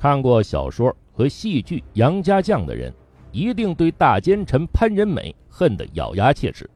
[0.00, 2.94] 看过小说和戏剧《杨家将》的人，
[3.32, 6.70] 一定对大奸臣潘仁美恨得咬牙切齿。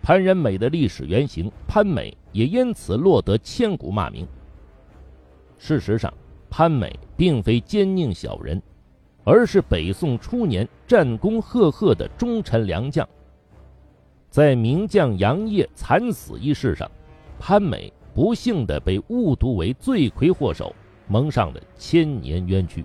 [0.00, 4.24] 潘仁美的历史原型潘美也因此落得千古骂名。
[5.58, 6.14] 事实上，
[6.48, 8.62] 潘美并非奸佞小人，
[9.24, 13.06] 而是北宋初年战功赫赫的忠臣良将。
[14.30, 16.88] 在名将杨业惨死一事上，
[17.40, 20.72] 潘美不幸地被误读为罪魁祸首。
[21.08, 22.84] 蒙上了千年冤屈。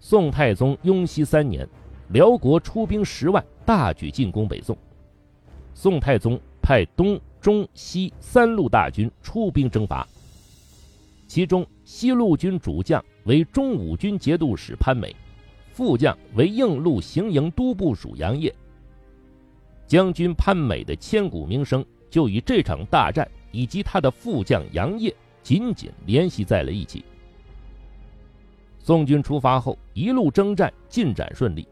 [0.00, 1.68] 宋太宗雍熙三年，
[2.08, 4.76] 辽国出兵十万，大举进攻北宋。
[5.74, 10.06] 宋太宗派东、中、西三路大军出兵征伐。
[11.26, 15.14] 其中，西路军主将为中武军节度使潘美，
[15.72, 18.54] 副将为应路行营都部署杨业。
[19.88, 25.14] 将军潘美的千古名声，就以这场大战以及他的副将杨业。
[25.46, 27.04] 紧紧联系在了一起。
[28.80, 31.68] 宋军出发后，一路征战进展顺利，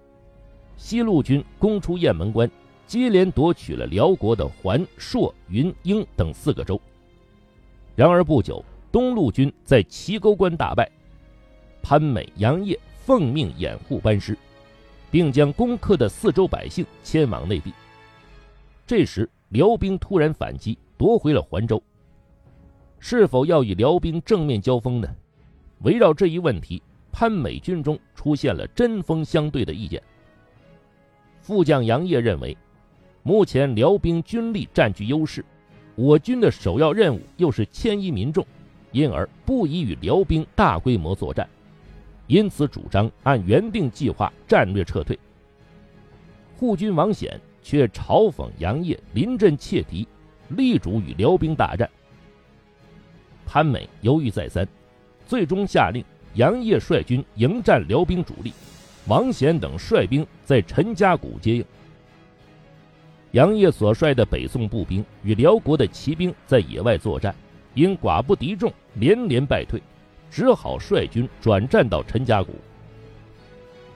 [0.77, 2.49] 西路军攻出雁门关，
[2.87, 6.81] 接连夺取了辽国的环、朔、云、英等四个州。
[7.97, 10.89] 然而不久，东路军在齐沟关大败，
[11.83, 14.39] 潘美、杨业奉命掩护班师，
[15.11, 17.73] 并将攻克的四州百姓迁往内地。
[18.87, 21.83] 这时，辽兵突然反击，夺回了环州。
[23.07, 25.15] 是否要与辽兵正面交锋呢？
[25.83, 30.03] 围绕这一问题，潘美军中出现了针锋相对的意见。
[31.43, 32.57] 副将杨业认为，
[33.23, 35.45] 目前辽兵军力占据优势，
[35.97, 38.43] 我军的首要任务又是迁移民众，
[38.91, 41.47] 因而不宜与辽兵大规模作战，
[42.27, 45.19] 因此主张按原定计划战略撤退。
[46.57, 50.09] 护军王显却嘲讽杨业临阵切敌，
[50.49, 51.87] 力主与辽兵大战。
[53.47, 54.67] 潘美犹豫再三，
[55.27, 58.53] 最终下令杨业率军迎战辽兵主力，
[59.07, 61.65] 王显等率兵在陈家谷接应。
[63.33, 67.35] 杨业所率的北宋步兵与辽国的骑兵在野外作战，
[67.75, 69.83] 因寡不敌众，连连败退，
[70.31, 72.53] 只好率军转战到陈家谷。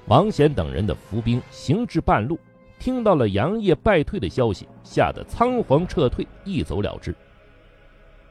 [0.07, 2.39] 王显等人的伏兵行至半路，
[2.81, 7.15] 听到了杨业败退的消息，吓得仓皇撤退，一走了之。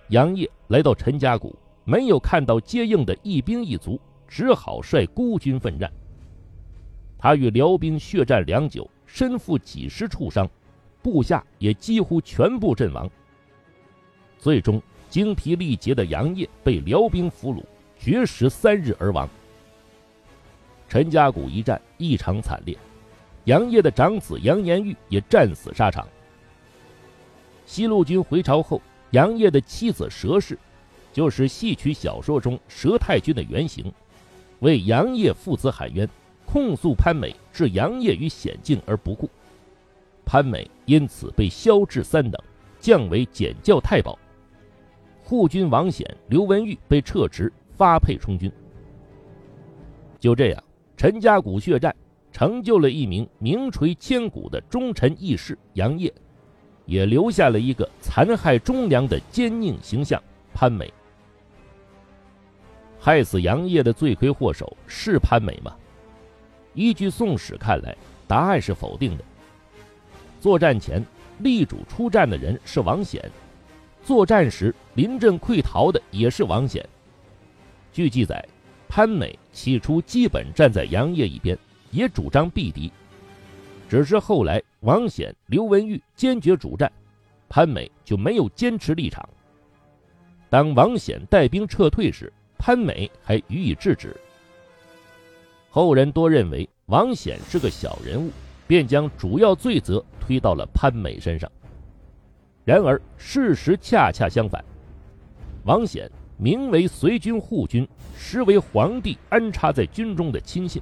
[0.10, 1.54] 杨业来到陈家谷，
[1.84, 5.92] 没有看到接应的一兵一卒，只好率孤军奋战。
[7.18, 10.50] 他与辽兵血战良久，身负几十处伤，
[11.02, 13.10] 部下也几乎全部阵亡。
[14.38, 17.62] 最终精疲力竭的杨业被辽兵俘虏，
[18.00, 19.28] 绝食三日而亡。
[20.88, 22.78] 陈家谷一战异常惨烈，
[23.44, 26.08] 杨业的长子杨延玉也战死沙场。
[27.66, 28.82] 西路军回朝后。
[29.12, 30.58] 杨业的妻子佘氏，
[31.14, 33.92] 就是戏曲小说中佘太君的原型，
[34.60, 36.08] 为杨业父子喊冤，
[36.46, 39.30] 控诉潘美置杨业于险境而不顾，
[40.26, 42.42] 潘美因此被削至三等，
[42.80, 44.18] 降为检校太保。
[45.24, 48.52] 护军王显、刘文玉被撤职，发配充军。
[50.20, 50.64] 就这样，
[50.96, 51.96] 陈家谷血战
[52.32, 56.14] 成就了一名名垂千古的忠臣义士杨业。
[56.88, 60.20] 也留下了一个残害忠良的奸佞形象
[60.54, 60.92] 潘美。
[63.00, 65.76] 害死杨业的罪魁祸首是潘美吗？
[66.74, 67.96] 依据《宋史》看来，
[68.28, 69.24] 答案是否定的。
[70.40, 71.04] 作战前
[71.40, 73.24] 力主出战的人是王显，
[74.04, 76.88] 作战时临阵溃逃的也是王显。
[77.92, 78.44] 据记载，
[78.88, 81.58] 潘美起初基本站在杨业一边，
[81.92, 82.92] 也主张避敌。
[83.90, 86.92] 只是后来，王显、刘文玉坚决主战，
[87.48, 89.28] 潘美就没有坚持立场。
[90.50, 94.16] 当王显带兵撤退时，潘美还予以制止。
[95.70, 98.32] 后人多认为王显是个小人物，
[98.66, 101.50] 便将主要罪责推到了潘美身上。
[102.66, 104.64] 然而事实恰恰相反，
[105.64, 107.88] 王显名为随军护军，
[108.18, 110.82] 实为皇帝安插在军中的亲信。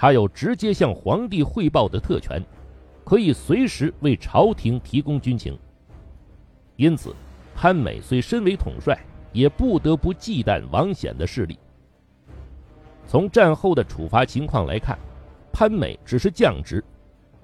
[0.00, 2.40] 他有直接向皇帝汇报的特权，
[3.02, 5.58] 可以随时为朝廷提供军情。
[6.76, 7.12] 因此，
[7.52, 8.96] 潘美虽身为统帅，
[9.32, 11.58] 也不得不忌惮王显的势力。
[13.08, 14.96] 从战后的处罚情况来看，
[15.52, 16.84] 潘美只是降职，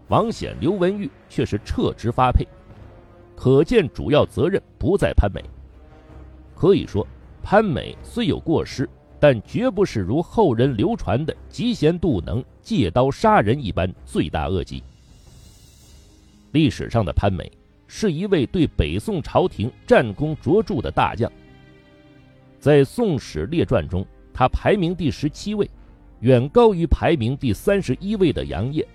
[0.06, 2.46] 王显、刘文玉却是撤职发配，
[3.34, 5.42] 可见主要责任不在潘美。
[6.54, 7.04] 可以说，
[7.42, 8.88] 潘美虽有过失。
[9.26, 14.82] 但绝不是如后人流传的嫉贤妒能、借刀杀人一般罪大恶极。
[16.52, 17.50] 历史上的潘美
[17.86, 21.32] 是一位对北宋朝廷战功卓著的大将。
[22.60, 24.04] 在《宋史列传》中，
[24.34, 25.70] 他排名第十七位，
[26.20, 28.86] 远高于排名第三十一位的杨业。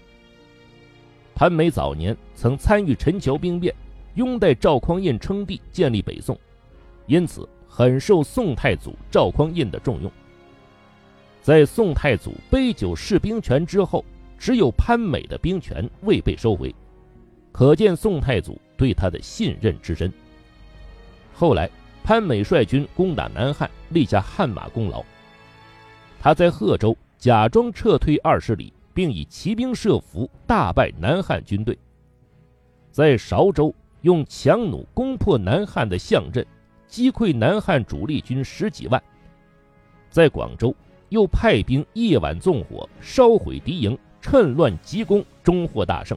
[1.33, 3.73] 潘美早年曾参与陈桥兵变，
[4.13, 6.39] 拥戴赵匡胤称帝，建立北宋，
[7.09, 10.09] 因此很受宋太祖赵匡胤的重用。
[11.41, 14.05] 在宋太祖杯酒释兵权之后，
[14.37, 16.73] 只有潘美的兵权未被收回，
[17.51, 20.13] 可见宋太祖对他的信任之深。
[21.33, 21.67] 后来，
[22.03, 25.03] 潘美率军攻打南汉，立下汗马功劳。
[26.19, 31.75] 他在贺州假装撤退二十里，并以骑兵设伏，大败南汉军队。
[32.91, 36.45] 在韶州用强弩攻破南汉的象阵，
[36.89, 39.01] 击溃南汉主力军十几万。
[40.09, 40.75] 在广州
[41.07, 43.97] 又派兵夜晚纵火，烧毁敌营。
[44.21, 46.15] 趁乱急攻，终获大胜。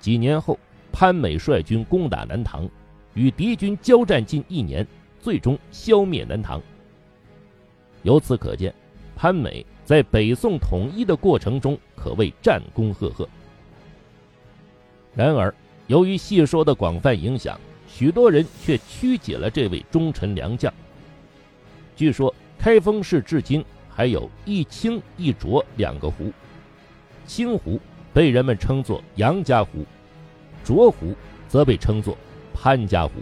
[0.00, 0.58] 几年后，
[0.90, 2.66] 潘美率军攻打南唐，
[3.12, 4.86] 与敌军交战近一年，
[5.20, 6.62] 最终消灭南唐。
[8.04, 8.74] 由此可见，
[9.14, 13.28] 潘美在北宋统一的过程中可谓战功赫赫。
[15.14, 15.54] 然而，
[15.88, 17.60] 由于戏说的广泛影响，
[17.96, 20.72] 许多人却曲解了这位忠臣良将。
[21.94, 23.64] 据说，开封市至今。
[23.96, 26.32] 还有一清一浊两个湖，
[27.28, 27.80] 清湖
[28.12, 29.86] 被人们称作杨家湖，
[30.64, 31.14] 浊湖
[31.48, 32.18] 则被称作
[32.52, 33.12] 潘家湖。